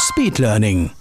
Speedlearning. 0.00 0.92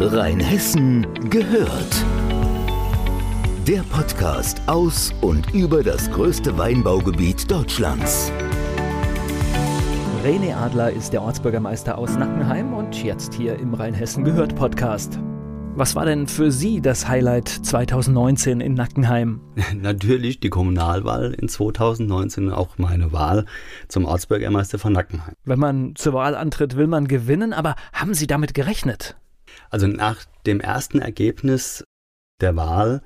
Rheinhessen 0.00 1.06
gehört. 1.28 2.06
Der 3.66 3.82
Podcast 3.82 4.62
aus 4.66 5.12
und 5.20 5.52
über 5.52 5.82
das 5.82 6.10
größte 6.10 6.56
Weinbaugebiet 6.56 7.50
Deutschlands. 7.50 8.32
René 10.24 10.56
Adler 10.56 10.90
ist 10.90 11.12
der 11.12 11.20
Ortsbürgermeister 11.20 11.98
aus 11.98 12.16
Nackenheim 12.16 12.72
und 12.72 13.04
jetzt 13.04 13.34
hier 13.34 13.58
im 13.58 13.74
Rheinhessen 13.74 14.24
gehört 14.24 14.56
Podcast. 14.56 15.18
Was 15.82 15.96
war 15.96 16.04
denn 16.04 16.28
für 16.28 16.52
Sie 16.52 16.80
das 16.80 17.08
Highlight 17.08 17.48
2019 17.48 18.60
in 18.60 18.74
Nackenheim? 18.74 19.40
Natürlich 19.74 20.38
die 20.38 20.48
Kommunalwahl 20.48 21.34
in 21.34 21.48
2019, 21.48 22.50
auch 22.50 22.78
meine 22.78 23.12
Wahl 23.12 23.46
zum 23.88 24.04
Ortsbürgermeister 24.04 24.78
von 24.78 24.92
Nackenheim. 24.92 25.34
Wenn 25.42 25.58
man 25.58 25.96
zur 25.96 26.12
Wahl 26.12 26.36
antritt, 26.36 26.76
will 26.76 26.86
man 26.86 27.08
gewinnen, 27.08 27.52
aber 27.52 27.74
haben 27.92 28.14
Sie 28.14 28.28
damit 28.28 28.54
gerechnet? 28.54 29.16
Also 29.70 29.88
nach 29.88 30.24
dem 30.46 30.60
ersten 30.60 31.00
Ergebnis 31.00 31.82
der 32.40 32.54
Wahl 32.54 33.02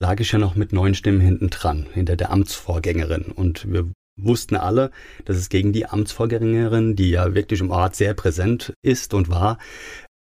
lag 0.00 0.18
ich 0.18 0.32
ja 0.32 0.38
noch 0.38 0.54
mit 0.54 0.72
neun 0.72 0.94
Stimmen 0.94 1.20
hinten 1.20 1.50
dran, 1.50 1.84
hinter 1.92 2.16
der 2.16 2.30
Amtsvorgängerin. 2.32 3.24
Und 3.24 3.70
wir 3.70 3.92
wussten 4.18 4.56
alle, 4.56 4.92
dass 5.26 5.36
es 5.36 5.50
gegen 5.50 5.74
die 5.74 5.84
Amtsvorgängerin, 5.84 6.96
die 6.96 7.10
ja 7.10 7.34
wirklich 7.34 7.60
im 7.60 7.70
Ort 7.70 7.96
sehr 7.96 8.14
präsent 8.14 8.72
ist 8.80 9.12
und 9.12 9.28
war, 9.28 9.58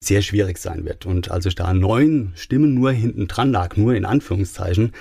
sehr 0.04 0.22
schwierig 0.22 0.58
sein 0.58 0.84
wird. 0.84 1.06
Und 1.06 1.30
als 1.30 1.46
ich 1.46 1.54
da 1.54 1.72
neun 1.72 2.32
Stimmen 2.34 2.74
nur 2.74 2.92
hinten 2.92 3.28
dran 3.28 3.52
lag, 3.52 3.76
nur 3.76 3.94
in 3.94 4.04
Anführungszeichen, 4.04 4.92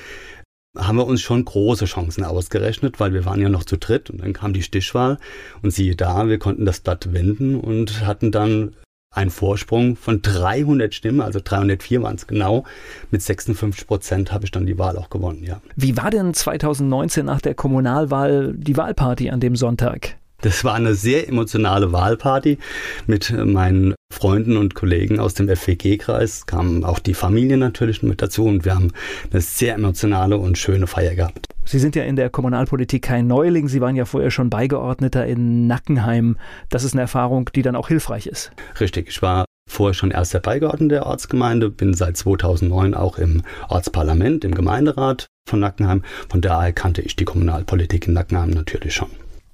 haben 0.78 0.98
wir 0.98 1.06
uns 1.06 1.22
schon 1.22 1.44
große 1.44 1.86
Chancen 1.86 2.24
ausgerechnet, 2.24 3.00
weil 3.00 3.14
wir 3.14 3.26
waren 3.26 3.42
ja 3.42 3.50
noch 3.50 3.66
zu 3.66 3.78
dritt 3.78 4.10
und 4.10 4.22
dann 4.22 4.34
kam 4.34 4.54
die 4.54 4.64
Stichwahl 4.64 5.18
und 5.62 5.72
siehe 5.72 5.96
da, 5.96 6.28
wir 6.28 6.40
konnten 6.40 6.66
das 6.66 6.80
Blatt 6.80 7.14
wenden 7.14 7.60
und 7.60 8.06
hatten 8.06 8.32
dann 8.32 8.76
ein 9.14 9.30
Vorsprung 9.30 9.98
von 9.98 10.22
300 10.22 10.94
Stimmen, 10.94 11.20
also 11.20 11.42
304 11.44 12.02
waren 12.02 12.16
es 12.16 12.28
genau. 12.28 12.64
Mit 13.10 13.22
56 13.22 13.86
Prozent 13.86 14.32
habe 14.32 14.46
ich 14.46 14.52
dann 14.52 14.66
die 14.66 14.78
Wahl 14.78 14.98
auch 14.98 15.10
gewonnen, 15.10 15.44
ja. 15.44 15.62
Wie 15.76 15.98
war 15.98 16.10
denn 16.10 16.34
2019 16.34 17.26
nach 17.26 17.42
der 17.42 17.54
Kommunalwahl 17.54 18.54
die 18.56 18.78
Wahlparty 18.78 19.30
an 19.30 19.42
dem 19.42 19.58
Sonntag? 19.58 20.16
Das 20.40 20.64
war 20.64 20.76
eine 20.76 20.96
sehr 20.96 21.28
emotionale 21.28 21.92
Wahlparty 21.92 22.58
mit 23.06 23.32
meinen 23.32 23.94
Freunden 24.12 24.58
und 24.58 24.76
Kollegen 24.76 25.20
aus 25.20 25.34
dem 25.34 25.48
FWG-Kreis. 25.48 26.46
Kamen 26.46 26.84
auch 26.84 27.00
die 27.00 27.14
Familie 27.14 27.58
natürlich 27.58 28.04
mit 28.04 28.22
dazu 28.22 28.46
und 28.46 28.66
wir 28.66 28.76
haben 28.76 28.92
eine 29.32 29.42
sehr 29.42 29.76
emotionale 29.76 30.38
und 30.38 30.58
schöne 30.58 30.88
Feier 30.88 31.16
gehabt. 31.16 31.48
Sie 31.64 31.80
sind 31.80 31.96
ja 31.96 32.04
in 32.04 32.16
der 32.16 32.30
Kommunalpolitik 32.30 33.04
kein 33.04 33.28
Neuling. 33.28 33.68
Sie 33.68 33.82
waren 33.82 33.96
ja 33.96 34.06
vorher 34.06 34.32
schon 34.32 34.50
Beigeordneter 34.50 35.26
in 35.26 35.68
Nackenheim. 35.68 36.38
Das 36.70 36.84
ist 36.84 36.94
eine 36.94 37.02
Erfahrung, 37.02 37.50
die 37.56 37.62
dann 37.62 37.76
auch 37.76 37.88
hilfreich 37.88 38.28
ist. 38.28 38.52
Richtig. 38.80 39.08
Ich 39.08 39.22
war 39.22 39.46
vorher 39.70 39.94
schon 39.94 40.12
erster 40.12 40.40
Beigeordneter 40.40 40.96
der 40.96 41.06
Ortsgemeinde, 41.06 41.70
bin 41.70 41.94
seit 41.94 42.18
2009 42.18 42.94
auch 42.94 43.18
im 43.18 43.44
Ortsparlament, 43.70 44.44
im 44.44 44.54
Gemeinderat 44.54 45.28
von 45.48 45.60
Nackenheim. 45.60 46.04
Von 46.30 46.42
daher 46.42 46.74
kannte 46.74 47.02
ich 47.02 47.16
die 47.16 47.26
Kommunalpolitik 47.26 48.08
in 48.08 48.14
Nackenheim 48.14 48.50
natürlich 48.50 48.94
schon. 48.94 49.10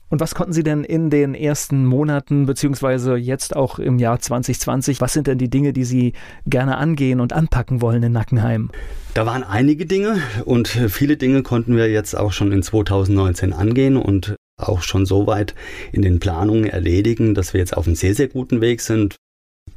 Und 0.09 0.22
was 0.22 0.35
konnten 0.35 0.53
Sie 0.53 0.63
denn 0.63 0.84
in 0.85 1.09
den 1.09 1.35
ersten 1.35 1.85
Monaten 1.85 2.45
beziehungsweise 2.45 3.16
jetzt 3.16 3.56
auch 3.56 3.78
im 3.78 4.00
Jahr 4.00 4.19
2020, 4.19 5.01
was 5.01 5.13
sind 5.13 5.28
denn 5.28 5.38
die 5.38 5.50
Dinge, 5.50 5.73
die 5.73 5.84
Sie 5.84 6.13
gerne 6.45 6.78
angehen 6.78 7.19
und 7.19 7.34
anpacken 7.34 7.81
wollen 7.81 8.03
in 8.03 8.13
Nackenheim? 8.13 8.72
Da 9.13 9.25
waren 9.25 9.44
einige 9.44 9.85
Dinge 9.85 10.22
und 10.46 10.67
viele 10.67 11.17
Dinge 11.17 11.44
konnten 11.44 11.75
wir 11.75 11.90
jetzt 11.90 12.16
auch 12.16 12.31
schon 12.31 12.51
in 12.53 12.63
2019 12.63 13.51
angehen 13.51 13.97
und 13.97 14.35
auch 14.57 14.81
schon 14.81 15.06
so 15.06 15.28
weit 15.28 15.56
in 15.91 16.01
den 16.01 16.19
Planungen 16.19 16.66
erledigen, 16.66 17.35
dass 17.35 17.53
wir 17.53 17.59
jetzt 17.59 17.75
auf 17.75 17.85
einem 17.85 17.96
sehr, 17.96 18.16
sehr 18.16 18.28
guten 18.28 18.62
Weg 18.62 18.81
sind. 18.81 19.16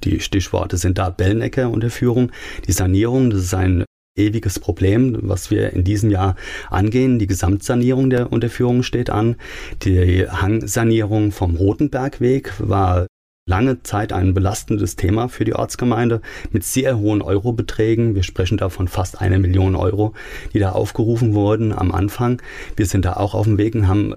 Die 0.05 0.21
Stichworte 0.21 0.77
sind 0.77 0.99
da 0.99 1.11
Bellenecker 1.11 1.71
Unterführung, 1.71 2.31
die 2.67 2.73
Sanierung, 2.73 3.31
das 3.31 3.41
ist 3.41 3.55
ein 3.55 3.85
ewiges 4.21 4.59
Problem, 4.59 5.19
was 5.23 5.51
wir 5.51 5.73
in 5.73 5.85
diesem 5.85 6.11
Jahr 6.11 6.37
angehen. 6.69 7.19
Die 7.19 7.27
Gesamtsanierung 7.27 8.11
der 8.11 8.33
Unterführung 8.33 8.83
steht 8.83 9.11
an. 9.11 9.37
Die 9.83 10.29
Hangsanierung 10.29 11.33
vom 11.33 11.57
Rotenbergweg 11.57 12.53
war 12.59 13.07
lange 13.49 13.83
Zeit 13.83 14.13
ein 14.13 14.33
belastendes 14.33 14.97
Thema 14.97 15.29
für 15.29 15.45
die 15.45 15.55
Ortsgemeinde 15.55 16.21
mit 16.53 16.63
sehr 16.65 16.99
hohen 16.99 17.21
Eurobeträgen. 17.21 18.15
Wir 18.15 18.23
sprechen 18.23 18.59
da 18.59 18.69
von 18.69 18.87
fast 18.87 19.21
einer 19.21 19.39
Million 19.39 19.75
Euro, 19.75 20.15
die 20.53 20.61
da 20.61 20.73
aufgerufen 20.73 21.35
wurden 21.35 21.73
am 21.73 21.91
Anfang. 21.91 22.41
Wir 22.77 22.87
sind 22.87 23.05
da 23.05 23.15
auch 23.15 23.35
auf 23.35 23.47
dem 23.47 23.59
Weg 23.59 23.75
und 23.75 23.89
haben 23.89 24.15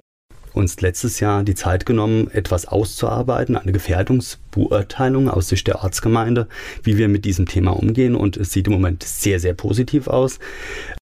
uns 0.54 0.80
letztes 0.80 1.20
Jahr 1.20 1.42
die 1.42 1.54
Zeit 1.54 1.84
genommen, 1.84 2.30
etwas 2.30 2.66
auszuarbeiten, 2.66 3.56
eine 3.56 3.72
Gefährdungsbeurteilung 3.72 5.28
aus 5.28 5.48
Sicht 5.48 5.66
der 5.66 5.82
Ortsgemeinde, 5.82 6.48
wie 6.82 6.96
wir 6.96 7.08
mit 7.08 7.24
diesem 7.24 7.46
Thema 7.46 7.72
umgehen. 7.72 8.14
Und 8.14 8.36
es 8.36 8.52
sieht 8.52 8.66
im 8.66 8.72
Moment 8.72 9.02
sehr, 9.02 9.40
sehr 9.40 9.54
positiv 9.54 10.08
aus. 10.08 10.38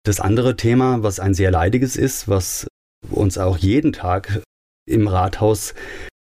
Das 0.04 0.20
andere 0.20 0.56
Thema, 0.56 1.02
was 1.02 1.20
ein 1.20 1.34
sehr 1.34 1.50
leidiges 1.50 1.96
ist, 1.96 2.28
was 2.28 2.66
uns 3.10 3.38
auch 3.38 3.58
jeden 3.58 3.92
Tag 3.92 4.42
im 4.86 5.08
Rathaus 5.08 5.74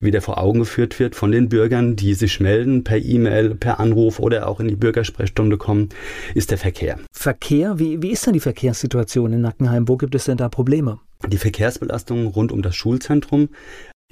wieder 0.01 0.21
vor 0.21 0.37
Augen 0.37 0.59
geführt 0.59 0.99
wird 0.99 1.15
von 1.15 1.31
den 1.31 1.49
Bürgern, 1.49 1.95
die 1.95 2.13
sich 2.13 2.39
melden 2.39 2.83
per 2.83 2.97
E-Mail, 2.97 3.55
per 3.55 3.79
Anruf 3.79 4.19
oder 4.19 4.47
auch 4.47 4.59
in 4.59 4.67
die 4.67 4.75
Bürgersprechstunde 4.75 5.57
kommen, 5.57 5.89
ist 6.35 6.51
der 6.51 6.57
Verkehr. 6.57 6.99
Verkehr? 7.11 7.79
Wie, 7.79 8.01
wie 8.01 8.11
ist 8.11 8.25
denn 8.25 8.33
die 8.33 8.39
Verkehrssituation 8.39 9.33
in 9.33 9.41
Nackenheim? 9.41 9.87
Wo 9.87 9.97
gibt 9.97 10.15
es 10.15 10.25
denn 10.25 10.37
da 10.37 10.49
Probleme? 10.49 10.99
Die 11.27 11.37
Verkehrsbelastung 11.37 12.27
rund 12.27 12.51
um 12.51 12.61
das 12.61 12.75
Schulzentrum 12.75 13.49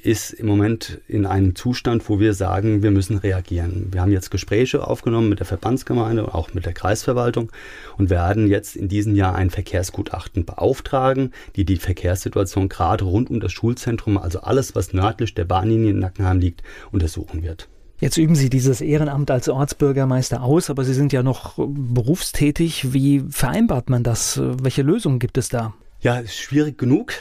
ist 0.03 0.31
im 0.31 0.47
Moment 0.47 1.01
in 1.07 1.25
einem 1.25 1.55
Zustand, 1.55 2.07
wo 2.09 2.19
wir 2.19 2.33
sagen, 2.33 2.83
wir 2.83 2.91
müssen 2.91 3.17
reagieren. 3.17 3.87
Wir 3.91 4.01
haben 4.01 4.11
jetzt 4.11 4.31
Gespräche 4.31 4.85
aufgenommen 4.85 5.29
mit 5.29 5.39
der 5.39 5.45
Verbandsgemeinde 5.45 6.25
und 6.25 6.33
auch 6.33 6.53
mit 6.53 6.65
der 6.65 6.73
Kreisverwaltung 6.73 7.51
und 7.97 8.09
werden 8.09 8.47
jetzt 8.47 8.75
in 8.75 8.87
diesem 8.87 9.15
Jahr 9.15 9.35
ein 9.35 9.49
Verkehrsgutachten 9.49 10.45
beauftragen, 10.45 11.31
die 11.55 11.65
die 11.65 11.77
Verkehrssituation 11.77 12.69
gerade 12.69 13.05
rund 13.05 13.29
um 13.29 13.39
das 13.39 13.51
Schulzentrum, 13.51 14.17
also 14.17 14.41
alles, 14.41 14.75
was 14.75 14.93
nördlich 14.93 15.33
der 15.33 15.45
Bahnlinie 15.45 15.91
in 15.91 15.99
Nackenheim 15.99 16.39
liegt, 16.39 16.63
untersuchen 16.91 17.43
wird. 17.43 17.67
Jetzt 17.99 18.17
üben 18.17 18.35
Sie 18.35 18.49
dieses 18.49 18.79
Ehrenamt 18.79 19.29
als 19.29 19.49
Ortsbürgermeister 19.49 20.41
aus, 20.41 20.69
aber 20.69 20.85
Sie 20.85 20.93
sind 20.93 21.11
ja 21.11 21.21
noch 21.21 21.55
berufstätig. 21.57 22.93
Wie 22.93 23.25
vereinbart 23.29 23.89
man 23.89 24.03
das? 24.03 24.39
Welche 24.41 24.83
Lösungen 24.83 25.19
gibt 25.19 25.37
es 25.37 25.49
da? 25.49 25.73
Ja, 25.99 26.17
ist 26.19 26.35
schwierig 26.35 26.77
genug. 26.77 27.11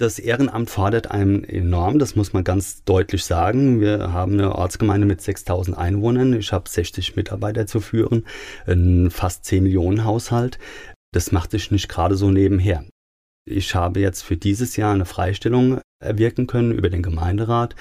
Das 0.00 0.20
Ehrenamt 0.20 0.70
fordert 0.70 1.10
einem 1.10 1.42
enorm, 1.42 1.98
das 1.98 2.14
muss 2.14 2.32
man 2.32 2.44
ganz 2.44 2.84
deutlich 2.84 3.24
sagen. 3.24 3.80
Wir 3.80 4.12
haben 4.12 4.34
eine 4.34 4.54
Ortsgemeinde 4.54 5.08
mit 5.08 5.20
6000 5.20 5.76
Einwohnern. 5.76 6.34
Ich 6.34 6.52
habe 6.52 6.68
60 6.68 7.16
Mitarbeiter 7.16 7.66
zu 7.66 7.80
führen, 7.80 8.24
einen 8.64 9.10
fast 9.10 9.44
10 9.46 9.64
Millionen 9.64 10.04
Haushalt. 10.04 10.60
Das 11.12 11.32
macht 11.32 11.50
sich 11.50 11.72
nicht 11.72 11.88
gerade 11.88 12.14
so 12.14 12.30
nebenher. 12.30 12.84
Ich 13.44 13.74
habe 13.74 13.98
jetzt 13.98 14.22
für 14.22 14.36
dieses 14.36 14.76
Jahr 14.76 14.94
eine 14.94 15.04
Freistellung 15.04 15.80
erwirken 16.00 16.46
können 16.46 16.70
über 16.70 16.90
den 16.90 17.02
Gemeinderat, 17.02 17.74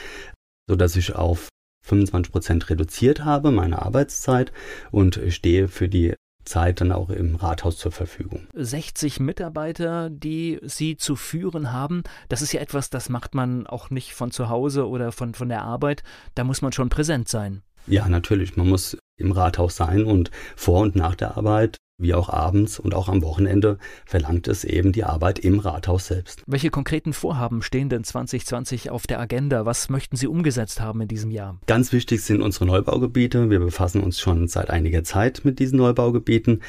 sodass 0.68 0.96
ich 0.96 1.14
auf 1.14 1.50
25 1.86 2.32
Prozent 2.32 2.70
reduziert 2.72 3.26
habe, 3.26 3.52
meine 3.52 3.84
Arbeitszeit 3.84 4.52
und 4.90 5.22
stehe 5.30 5.68
für 5.68 5.88
die 5.88 6.16
Zeit 6.48 6.82
dann 6.82 6.92
auch 6.92 7.10
im 7.10 7.36
Rathaus 7.36 7.78
zur 7.78 7.92
Verfügung. 7.92 8.48
60 8.54 9.20
Mitarbeiter, 9.20 10.10
die 10.10 10.60
Sie 10.64 10.98
zu 10.98 11.16
führen 11.16 11.72
haben, 11.72 12.04
das 12.30 12.42
ist 12.42 12.54
ja 12.54 12.62
etwas, 12.62 12.90
das 12.90 13.10
macht 13.10 13.36
man 13.36 13.68
auch 13.68 13.90
nicht 13.90 14.14
von 14.14 14.32
zu 14.32 14.50
Hause 14.50 14.88
oder 14.88 15.12
von, 15.12 15.34
von 15.34 15.50
der 15.50 15.64
Arbeit. 15.64 16.04
Da 16.36 16.44
muss 16.44 16.62
man 16.62 16.72
schon 16.72 16.90
präsent 16.90 17.30
sein. 17.30 17.62
Ja, 17.88 18.10
natürlich. 18.10 18.58
Man 18.58 18.68
muss 18.68 18.98
im 19.18 19.32
Rathaus 19.32 19.76
sein 19.76 20.04
und 20.04 20.32
vor 20.56 20.82
und 20.82 20.96
nach 20.96 21.16
der 21.16 21.38
Arbeit 21.38 21.78
wie 22.00 22.14
auch 22.14 22.30
abends 22.30 22.80
und 22.80 22.94
auch 22.94 23.10
am 23.10 23.24
Wochenende 23.24 23.78
verlangt 24.06 24.48
es 24.48 24.64
eben 24.64 24.92
die 24.92 25.04
Arbeit 25.04 25.40
im 25.40 25.60
Rathaus 25.60 26.08
selbst. 26.08 26.44
Welche 26.46 26.70
konkreten 26.70 27.12
Vorhaben 27.14 27.62
stehen 27.64 27.90
denn 27.90 28.04
2020 28.04 28.92
auf 28.92 29.08
der 29.08 29.20
Agenda? 29.20 29.66
Was 29.66 29.90
möchten 29.90 30.16
Sie 30.16 30.28
umgesetzt 30.28 30.80
haben 30.80 31.02
in 31.02 31.08
diesem 31.08 31.32
Jahr? 31.32 31.60
Ganz 31.66 31.92
wichtig 31.92 32.22
sind 32.22 32.42
unsere 32.42 32.66
Neubaugebiete. 32.66 33.50
Wir 33.50 33.60
befassen 33.60 34.02
uns 34.02 34.20
schon 34.20 34.48
seit 34.48 34.70
einiger 34.70 35.04
Zeit 35.04 35.42
mit 35.44 35.58
diesen 35.60 35.78
Neubaugebieten. 35.78 36.62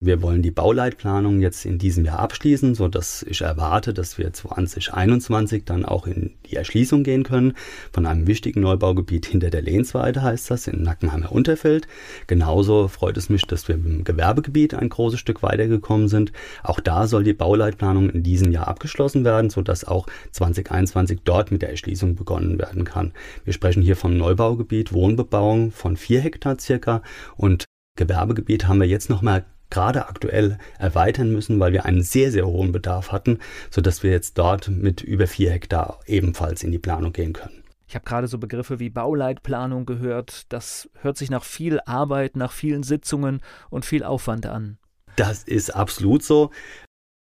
Wir 0.00 0.22
wollen 0.22 0.42
die 0.42 0.52
Bauleitplanung 0.52 1.40
jetzt 1.40 1.66
in 1.66 1.76
diesem 1.76 2.04
Jahr 2.04 2.20
abschließen, 2.20 2.76
so 2.76 2.86
dass 2.86 3.24
ich 3.24 3.40
erwarte, 3.40 3.92
dass 3.92 4.16
wir 4.16 4.32
2021 4.32 5.64
dann 5.64 5.84
auch 5.84 6.06
in 6.06 6.36
die 6.46 6.54
Erschließung 6.54 7.02
gehen 7.02 7.24
können 7.24 7.54
von 7.90 8.06
einem 8.06 8.28
wichtigen 8.28 8.60
Neubaugebiet 8.60 9.26
hinter 9.26 9.50
der 9.50 9.62
Lehnsweide 9.62 10.22
heißt 10.22 10.52
das 10.52 10.68
in 10.68 10.84
Nackenheimer 10.84 11.32
Unterfeld. 11.32 11.88
Genauso 12.28 12.86
freut 12.86 13.16
es 13.16 13.28
mich, 13.28 13.42
dass 13.42 13.66
wir 13.66 13.74
im 13.74 14.04
Gewerbegebiet 14.04 14.72
ein 14.74 14.88
großes 14.88 15.18
Stück 15.18 15.42
weitergekommen 15.42 16.06
sind. 16.06 16.30
Auch 16.62 16.78
da 16.78 17.08
soll 17.08 17.24
die 17.24 17.34
Bauleitplanung 17.34 18.08
in 18.08 18.22
diesem 18.22 18.52
Jahr 18.52 18.68
abgeschlossen 18.68 19.24
werden, 19.24 19.50
so 19.50 19.62
dass 19.62 19.84
auch 19.84 20.06
2021 20.30 21.22
dort 21.24 21.50
mit 21.50 21.62
der 21.62 21.70
Erschließung 21.70 22.14
begonnen 22.14 22.60
werden 22.60 22.84
kann. 22.84 23.14
Wir 23.44 23.52
sprechen 23.52 23.82
hier 23.82 23.96
vom 23.96 24.16
Neubaugebiet 24.16 24.92
Wohnbebauung 24.92 25.72
von 25.72 25.96
vier 25.96 26.20
Hektar 26.20 26.56
circa 26.60 27.02
und 27.36 27.64
Gewerbegebiet 27.96 28.68
haben 28.68 28.78
wir 28.78 28.86
jetzt 28.86 29.10
noch 29.10 29.22
mal 29.22 29.44
gerade 29.70 30.08
aktuell 30.08 30.58
erweitern 30.78 31.32
müssen, 31.32 31.60
weil 31.60 31.72
wir 31.72 31.84
einen 31.84 32.02
sehr, 32.02 32.32
sehr 32.32 32.46
hohen 32.46 32.72
Bedarf 32.72 33.12
hatten, 33.12 33.38
sodass 33.70 34.02
wir 34.02 34.10
jetzt 34.10 34.38
dort 34.38 34.68
mit 34.68 35.02
über 35.02 35.26
vier 35.26 35.50
Hektar 35.50 36.00
ebenfalls 36.06 36.62
in 36.62 36.72
die 36.72 36.78
Planung 36.78 37.12
gehen 37.12 37.32
können. 37.32 37.62
Ich 37.88 37.94
habe 37.94 38.04
gerade 38.04 38.28
so 38.28 38.36
Begriffe 38.36 38.78
wie 38.80 38.90
Bauleitplanung 38.90 39.86
gehört. 39.86 40.52
Das 40.52 40.90
hört 41.00 41.16
sich 41.16 41.30
nach 41.30 41.44
viel 41.44 41.80
Arbeit, 41.86 42.36
nach 42.36 42.52
vielen 42.52 42.82
Sitzungen 42.82 43.40
und 43.70 43.86
viel 43.86 44.04
Aufwand 44.04 44.44
an. 44.44 44.78
Das 45.16 45.42
ist 45.42 45.74
absolut 45.74 46.22
so. 46.22 46.50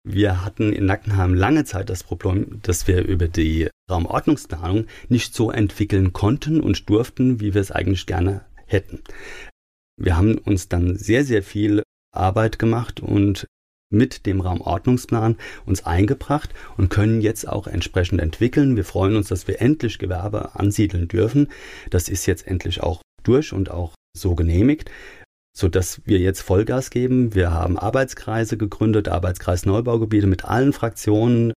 Wir 0.06 0.44
hatten 0.44 0.72
in 0.72 0.86
Nackenheim 0.86 1.34
lange 1.34 1.64
Zeit 1.64 1.90
das 1.90 2.02
Problem, 2.02 2.60
dass 2.62 2.88
wir 2.88 3.04
über 3.04 3.28
die 3.28 3.68
Raumordnungsplanung 3.90 4.86
nicht 5.08 5.34
so 5.34 5.50
entwickeln 5.50 6.12
konnten 6.12 6.60
und 6.60 6.88
durften, 6.88 7.40
wie 7.40 7.54
wir 7.54 7.60
es 7.60 7.70
eigentlich 7.70 8.06
gerne 8.06 8.44
hätten. 8.66 9.02
Wir 9.96 10.16
haben 10.16 10.38
uns 10.38 10.68
dann 10.68 10.96
sehr, 10.96 11.24
sehr 11.24 11.42
viel 11.42 11.83
Arbeit 12.16 12.58
gemacht 12.58 13.00
und 13.00 13.46
mit 13.90 14.26
dem 14.26 14.40
Raumordnungsplan 14.40 15.36
uns 15.66 15.86
eingebracht 15.86 16.50
und 16.76 16.90
können 16.90 17.20
jetzt 17.20 17.48
auch 17.48 17.66
entsprechend 17.66 18.20
entwickeln. 18.20 18.76
Wir 18.76 18.84
freuen 18.84 19.16
uns, 19.16 19.28
dass 19.28 19.48
wir 19.48 19.60
endlich 19.60 19.98
Gewerbe 19.98 20.54
ansiedeln 20.54 21.08
dürfen. 21.08 21.48
Das 21.90 22.08
ist 22.08 22.26
jetzt 22.26 22.46
endlich 22.46 22.82
auch 22.82 23.00
durch 23.22 23.52
und 23.52 23.70
auch 23.70 23.94
so 24.16 24.34
genehmigt, 24.34 24.90
sodass 25.56 26.02
wir 26.04 26.18
jetzt 26.18 26.42
Vollgas 26.42 26.90
geben. 26.90 27.34
Wir 27.34 27.52
haben 27.52 27.78
Arbeitskreise 27.78 28.56
gegründet, 28.56 29.08
Arbeitskreis 29.08 29.64
Neubaugebiete 29.64 30.26
mit 30.26 30.44
allen 30.44 30.72
Fraktionen, 30.72 31.52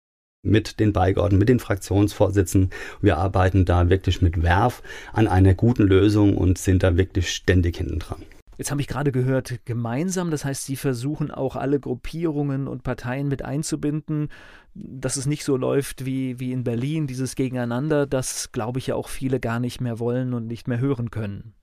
mit 0.44 0.78
den 0.78 0.92
Beigeordneten, 0.92 1.40
mit 1.40 1.48
den 1.48 1.58
Fraktionsvorsitzenden. 1.58 2.70
Wir 3.00 3.16
arbeiten 3.16 3.64
da 3.64 3.90
wirklich 3.90 4.22
mit 4.22 4.42
Werf 4.42 4.82
an 5.12 5.26
einer 5.26 5.54
guten 5.54 5.82
Lösung 5.82 6.36
und 6.36 6.58
sind 6.58 6.82
da 6.82 6.96
wirklich 6.96 7.30
ständig 7.30 7.78
hinten 7.78 7.98
dran. 7.98 8.22
Jetzt 8.58 8.70
habe 8.70 8.80
ich 8.80 8.86
gerade 8.86 9.12
gehört, 9.12 9.60
gemeinsam, 9.64 10.30
das 10.30 10.44
heißt, 10.44 10.64
Sie 10.64 10.76
versuchen 10.76 11.30
auch 11.30 11.56
alle 11.56 11.78
Gruppierungen 11.78 12.68
und 12.68 12.82
Parteien 12.82 13.28
mit 13.28 13.44
einzubinden, 13.44 14.28
dass 14.74 15.16
es 15.16 15.26
nicht 15.26 15.44
so 15.44 15.56
läuft 15.56 16.06
wie, 16.06 16.40
wie 16.40 16.52
in 16.52 16.64
Berlin, 16.64 17.06
dieses 17.06 17.34
Gegeneinander, 17.34 18.06
das, 18.06 18.52
glaube 18.52 18.78
ich, 18.78 18.88
ja 18.88 18.94
auch 18.94 19.08
viele 19.08 19.40
gar 19.40 19.60
nicht 19.60 19.80
mehr 19.80 19.98
wollen 19.98 20.34
und 20.34 20.46
nicht 20.46 20.68
mehr 20.68 20.80
hören 20.80 21.10
können. 21.10 21.54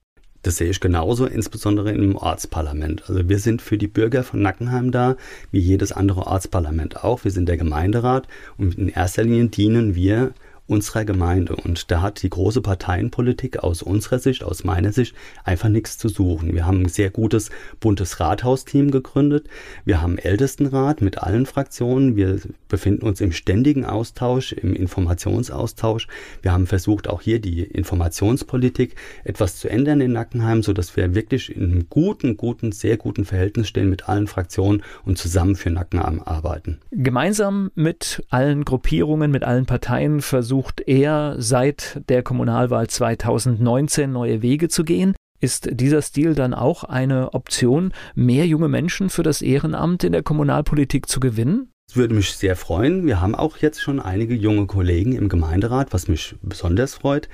Das 0.44 0.58
sehe 0.58 0.68
ich 0.68 0.80
genauso, 0.80 1.24
insbesondere 1.24 1.90
im 1.92 2.16
Ortsparlament. 2.16 3.08
Also 3.08 3.28
wir 3.30 3.38
sind 3.38 3.62
für 3.62 3.78
die 3.78 3.88
Bürger 3.88 4.22
von 4.22 4.42
Nackenheim 4.42 4.92
da, 4.92 5.16
wie 5.50 5.58
jedes 5.58 5.90
andere 5.90 6.26
Ortsparlament 6.26 7.02
auch. 7.02 7.24
Wir 7.24 7.30
sind 7.30 7.48
der 7.48 7.56
Gemeinderat 7.56 8.28
und 8.58 8.76
in 8.76 8.88
erster 8.88 9.24
Linie 9.24 9.48
dienen 9.48 9.94
wir 9.94 10.34
unserer 10.66 11.04
Gemeinde. 11.04 11.56
Und 11.56 11.90
da 11.90 12.00
hat 12.00 12.22
die 12.22 12.30
große 12.30 12.62
Parteienpolitik 12.62 13.58
aus 13.58 13.82
unserer 13.82 14.18
Sicht, 14.18 14.42
aus 14.42 14.64
meiner 14.64 14.92
Sicht, 14.92 15.14
einfach 15.44 15.68
nichts 15.68 15.98
zu 15.98 16.08
suchen. 16.08 16.54
Wir 16.54 16.66
haben 16.66 16.82
ein 16.82 16.88
sehr 16.88 17.10
gutes 17.10 17.50
buntes 17.80 18.18
Rathausteam 18.18 18.90
gegründet. 18.90 19.46
Wir 19.84 20.00
haben 20.00 20.16
Ältestenrat 20.16 21.02
mit 21.02 21.18
allen 21.18 21.44
Fraktionen. 21.44 22.16
Wir 22.16 22.40
befinden 22.68 23.06
uns 23.06 23.20
im 23.20 23.32
ständigen 23.32 23.84
Austausch, 23.84 24.52
im 24.52 24.74
Informationsaustausch. 24.74 26.08
Wir 26.40 26.52
haben 26.52 26.66
versucht, 26.66 27.08
auch 27.08 27.20
hier 27.20 27.40
die 27.40 27.62
Informationspolitik 27.62 28.96
etwas 29.24 29.58
zu 29.58 29.68
ändern 29.68 30.00
in 30.00 30.12
Nackenheim, 30.12 30.62
sodass 30.62 30.96
wir 30.96 31.14
wirklich 31.14 31.54
in 31.54 31.64
einem 31.64 31.86
guten, 31.90 32.38
guten, 32.38 32.72
sehr 32.72 32.96
guten 32.96 33.26
Verhältnis 33.26 33.68
stehen 33.68 33.90
mit 33.90 34.08
allen 34.08 34.26
Fraktionen 34.26 34.82
und 35.04 35.18
zusammen 35.18 35.56
für 35.56 35.70
Nackenheim 35.70 36.22
arbeiten. 36.24 36.78
Gemeinsam 36.90 37.70
mit 37.74 38.24
allen 38.30 38.64
Gruppierungen, 38.64 39.30
mit 39.30 39.44
allen 39.44 39.66
Parteien 39.66 40.22
versuchen 40.22 40.53
versucht 40.54 40.82
er 40.86 41.34
seit 41.38 42.00
der 42.08 42.22
Kommunalwahl 42.22 42.86
2019 42.86 44.12
neue 44.12 44.40
Wege 44.40 44.68
zu 44.68 44.84
gehen. 44.84 45.16
Ist 45.40 45.68
dieser 45.72 46.00
Stil 46.00 46.36
dann 46.36 46.54
auch 46.54 46.84
eine 46.84 47.34
Option, 47.34 47.92
mehr 48.14 48.46
junge 48.46 48.68
Menschen 48.68 49.10
für 49.10 49.24
das 49.24 49.42
Ehrenamt 49.42 50.04
in 50.04 50.12
der 50.12 50.22
Kommunalpolitik 50.22 51.08
zu 51.08 51.18
gewinnen? 51.18 51.72
Das 51.88 51.96
würde 51.96 52.14
mich 52.14 52.34
sehr 52.36 52.54
freuen. 52.54 53.04
Wir 53.04 53.20
haben 53.20 53.34
auch 53.34 53.56
jetzt 53.56 53.82
schon 53.82 53.98
einige 53.98 54.34
junge 54.36 54.66
Kollegen 54.66 55.12
im 55.16 55.28
Gemeinderat, 55.28 55.92
was 55.92 56.06
mich 56.06 56.36
besonders 56.40 56.94
freut. 56.94 57.28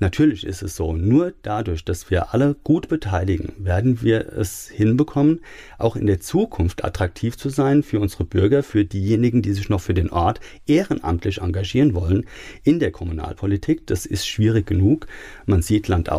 Natürlich 0.00 0.46
ist 0.46 0.62
es 0.62 0.76
so, 0.76 0.92
nur 0.92 1.34
dadurch, 1.42 1.84
dass 1.84 2.10
wir 2.10 2.32
alle 2.32 2.54
gut 2.62 2.88
beteiligen, 2.88 3.52
werden 3.58 4.00
wir 4.02 4.32
es 4.32 4.68
hinbekommen, 4.68 5.40
auch 5.76 5.96
in 5.96 6.06
der 6.06 6.20
Zukunft 6.20 6.84
attraktiv 6.84 7.36
zu 7.36 7.48
sein 7.48 7.82
für 7.82 7.98
unsere 7.98 8.24
Bürger, 8.24 8.62
für 8.62 8.84
diejenigen, 8.84 9.42
die 9.42 9.52
sich 9.52 9.68
noch 9.68 9.80
für 9.80 9.94
den 9.94 10.10
Ort 10.10 10.40
ehrenamtlich 10.66 11.40
engagieren 11.40 11.94
wollen 11.94 12.26
in 12.62 12.78
der 12.78 12.92
Kommunalpolitik. 12.92 13.86
Das 13.86 14.06
ist 14.06 14.26
schwierig 14.26 14.66
genug. 14.66 15.06
Man 15.46 15.62
sieht 15.62 15.88
Land 15.88 16.10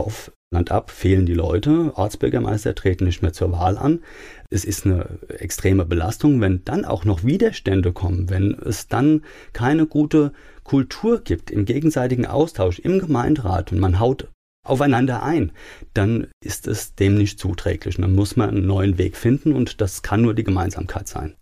auf, 0.50 0.56
Land 0.56 0.72
ab, 0.72 0.92
fehlen 0.92 1.26
die 1.26 1.34
Leute, 1.34 1.92
Ortsbürgermeister 1.96 2.74
treten 2.76 3.06
nicht 3.06 3.22
mehr 3.22 3.34
zur 3.34 3.52
Wahl 3.52 3.78
an. 3.78 4.00
Es 4.50 4.66
ist 4.66 4.86
eine 4.86 5.20
extreme 5.28 5.86
Belastung, 5.86 6.42
wenn 6.42 6.64
dann 6.66 6.86
auch 6.86 7.06
noch 7.06 7.24
Widerstände 7.24 7.94
kommen, 7.94 8.30
wenn 8.30 8.54
es 8.54 8.88
dann 8.88 9.24
keine 9.54 9.86
gute 9.86 10.34
Kultur 10.64 11.22
gibt 11.22 11.52
im 11.52 11.66
gegenseitigen 11.66 12.26
Austausch 12.26 12.80
im 12.80 13.00
Gemeinderat 13.00 13.72
und 13.72 13.80
man 13.80 14.00
haut 14.00 14.28
aufeinander 14.66 15.24
ein, 15.24 15.52
dann 15.94 16.28
ist 16.44 16.68
es 16.68 16.96
dem 16.96 17.16
nicht 17.16 17.40
zuträglich. 17.40 17.96
dann 17.96 18.14
muss 18.14 18.36
man 18.36 18.50
einen 18.50 18.68
neuen 18.68 18.98
Weg 18.98 19.18
finden 19.18 19.54
und 19.54 19.82
das 19.82 20.02
kann 20.02 20.22
nur 20.22 20.34
die 20.34 20.44
Gemeinsamkeit 20.44 21.08
sein. 21.08 21.36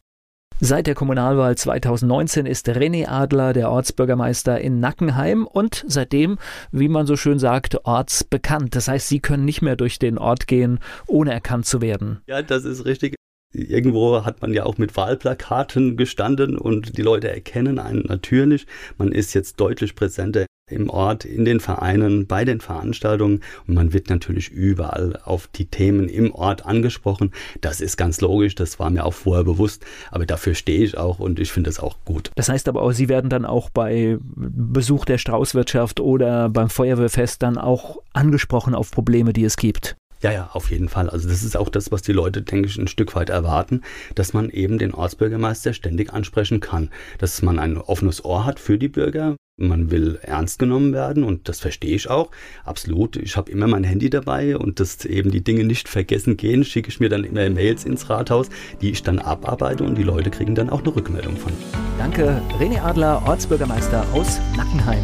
Seit 0.60 0.88
der 0.88 0.96
Kommunalwahl 0.96 1.56
2019 1.56 2.48
ist 2.48 2.68
René 2.68 3.08
Adler 3.08 3.54
der 3.54 3.70
Ortsbürgermeister 3.70 4.60
in 4.60 4.80
Nackenheim 4.80 5.46
und 5.46 5.86
seitdem, 5.88 6.40
wie 6.72 6.88
man 6.88 7.06
so 7.06 7.16
schön 7.16 7.38
sagt, 7.38 7.86
ortsbekannt. 7.86 8.76
Das 8.76 8.88
heißt, 8.88 9.08
Sie 9.08 9.20
können 9.20 9.46
nicht 9.46 9.62
mehr 9.62 9.76
durch 9.76 10.00
den 10.00 10.18
Ort 10.18 10.48
gehen, 10.48 10.80
ohne 11.06 11.32
erkannt 11.32 11.68
zu 11.68 11.80
werden. 11.80 12.22
Ja, 12.26 12.42
das 12.42 12.66
ist 12.66 12.86
richtig. 12.86 13.14
Irgendwo 13.54 14.26
hat 14.26 14.42
man 14.42 14.52
ja 14.52 14.66
auch 14.66 14.80
mit 14.80 14.98
Wahlplakaten 14.98 15.96
gestanden 15.96 16.58
und 16.58 16.98
die 16.98 17.04
Leute 17.04 17.30
erkennen 17.30 17.78
einen 17.78 18.06
natürlich. 18.08 18.66
Man 18.98 19.12
ist 19.12 19.36
jetzt 19.36 19.60
deutlich 19.60 19.94
präsenter 19.94 20.47
im 20.70 20.90
Ort, 20.90 21.24
in 21.24 21.46
den 21.46 21.60
Vereinen, 21.60 22.28
bei 22.28 22.44
den 22.44 22.60
Veranstaltungen 22.60 23.42
und 23.68 23.74
man 23.74 23.94
wird 23.94 24.10
natürlich 24.10 24.50
überall 24.50 25.18
auf 25.24 25.48
die 25.48 25.66
Themen 25.66 26.10
im 26.10 26.34
Ort 26.34 26.66
angesprochen. 26.66 27.32
Das 27.62 27.80
ist 27.80 27.96
ganz 27.96 28.20
logisch, 28.20 28.56
das 28.56 28.78
war 28.78 28.90
mir 28.90 29.06
auch 29.06 29.14
vorher 29.14 29.46
bewusst, 29.46 29.86
aber 30.12 30.26
dafür 30.26 30.56
stehe 30.56 30.84
ich 30.84 30.98
auch 30.98 31.20
und 31.20 31.40
ich 31.40 31.52
finde 31.52 31.70
es 31.70 31.80
auch 31.80 31.98
gut. 32.04 32.32
Das 32.36 32.50
heißt 32.50 32.68
aber 32.68 32.82
auch, 32.82 32.92
Sie 32.92 33.08
werden 33.08 33.30
dann 33.30 33.46
auch 33.46 33.70
bei 33.70 34.18
Besuch 34.22 35.06
der 35.06 35.18
Straußwirtschaft 35.18 36.02
oder 36.02 36.50
beim 36.50 36.70
Feuerwehrfest 36.70 37.42
dann 37.42 37.58
auch 37.58 38.00
angesprochen 38.12 38.76
auf 38.76 38.92
Probleme, 38.92 39.32
die 39.32 39.46
es 39.46 39.56
gibt. 39.56 39.96
Ja, 40.22 40.32
ja, 40.32 40.50
auf 40.52 40.72
jeden 40.72 40.90
Fall. 40.90 41.10
Also 41.10 41.30
das 41.30 41.44
ist 41.44 41.56
auch 41.56 41.70
das, 41.70 41.92
was 41.92 42.02
die 42.02 42.12
Leute, 42.12 42.42
denke 42.42 42.68
ich, 42.68 42.78
ein 42.78 42.88
Stück 42.88 43.16
weit 43.16 43.30
erwarten, 43.30 43.84
dass 44.16 44.34
man 44.34 44.50
eben 44.50 44.80
den 44.80 44.94
Ortsbürgermeister 44.94 45.74
ständig 45.74 46.12
ansprechen 46.12 46.60
kann, 46.60 46.90
dass 47.20 47.42
man 47.42 47.60
ein 47.60 47.78
offenes 47.78 48.26
Ohr 48.26 48.46
hat 48.46 48.60
für 48.60 48.78
die 48.78 48.90
Bürger. 48.90 49.36
Man 49.60 49.90
will 49.90 50.20
ernst 50.22 50.60
genommen 50.60 50.94
werden 50.94 51.24
und 51.24 51.50
das 51.50 51.60
verstehe 51.60 51.96
ich 51.96 52.12
auch. 52.12 52.30
Absolut. 52.64 53.16
Ich 53.16 53.38
habe 53.38 53.52
immer 53.52 53.66
mein 53.66 53.84
Handy 53.84 54.08
dabei 54.08 54.56
und 54.56 54.80
dass 54.80 55.04
eben 55.04 55.32
die 55.32 55.44
Dinge 55.44 55.64
nicht 55.64 55.90
vergessen 55.90 56.38
gehen, 56.38 56.64
schicke 56.64 56.90
ich 56.90 57.00
mir 57.00 57.10
dann 57.10 57.24
immer 57.24 57.50
Mails 57.50 57.84
ins 57.84 58.08
Rathaus, 58.08 58.50
die 58.82 58.92
ich 58.92 59.02
dann 59.02 59.18
abarbeite 59.18 59.84
und 59.84 59.98
die 59.98 60.04
Leute 60.04 60.30
kriegen 60.30 60.54
dann 60.54 60.70
auch 60.70 60.82
eine 60.82 60.96
Rückmeldung 60.96 61.38
von. 61.38 61.52
Danke, 61.98 62.40
René 62.60 62.84
Adler, 62.84 63.24
Ortsbürgermeister 63.26 64.06
aus 64.14 64.40
Nackenheim. 64.56 65.04